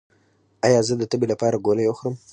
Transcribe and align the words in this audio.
ایا 0.65 0.79
زه 0.87 0.93
د 0.97 1.03
تبې 1.11 1.27
لپاره 1.33 1.63
ګولۍ 1.65 1.85
وخورم؟ 1.87 2.15